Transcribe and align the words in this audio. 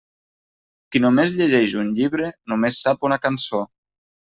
Qui 0.95 1.01
només 1.03 1.35
llegeix 1.41 1.77
un 1.83 1.93
llibre, 2.01 2.33
només 2.55 2.83
sap 2.89 3.07
una 3.11 3.21
cançó. 3.29 3.65